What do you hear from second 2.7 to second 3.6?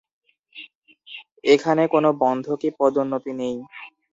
পদোন্নতি নেই।